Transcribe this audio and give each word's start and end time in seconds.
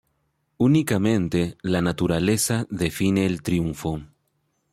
Únicamente 0.57 1.59
la 1.61 1.79
naturaleza 1.83 2.65
define 2.71 3.27
el 3.27 3.43
triunfo. 3.43 4.01